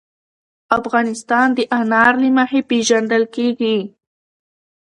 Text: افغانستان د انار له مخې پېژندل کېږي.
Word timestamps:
افغانستان 0.77 1.47
د 1.57 1.59
انار 1.79 2.13
له 2.21 2.29
مخې 2.37 2.59
پېژندل 2.69 3.23
کېږي. 3.35 3.77